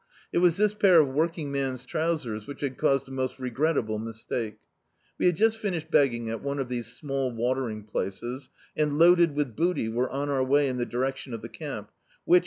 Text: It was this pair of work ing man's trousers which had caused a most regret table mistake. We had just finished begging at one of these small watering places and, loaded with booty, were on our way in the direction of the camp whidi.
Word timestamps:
It 0.33 0.39
was 0.39 0.57
this 0.57 0.73
pair 0.73 0.99
of 0.99 1.09
work 1.09 1.37
ing 1.37 1.51
man's 1.51 1.85
trousers 1.85 2.47
which 2.47 2.61
had 2.61 2.75
caused 2.75 3.07
a 3.07 3.11
most 3.11 3.37
regret 3.37 3.75
table 3.75 3.99
mistake. 3.99 4.57
We 5.19 5.27
had 5.27 5.35
just 5.35 5.59
finished 5.59 5.91
begging 5.91 6.27
at 6.31 6.41
one 6.41 6.57
of 6.57 6.69
these 6.69 6.87
small 6.87 7.31
watering 7.31 7.83
places 7.83 8.49
and, 8.75 8.97
loaded 8.97 9.35
with 9.35 9.55
booty, 9.55 9.89
were 9.89 10.09
on 10.09 10.27
our 10.31 10.43
way 10.43 10.67
in 10.67 10.77
the 10.77 10.87
direction 10.87 11.35
of 11.35 11.43
the 11.43 11.49
camp 11.49 11.91
whidi. 12.27 12.39